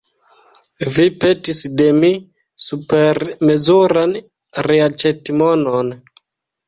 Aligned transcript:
Vi 0.93 1.03
petis 1.23 1.59
de 1.81 1.85
mi 1.99 2.09
supermezuran 2.69 4.17
reaĉetmonon. 4.71 5.93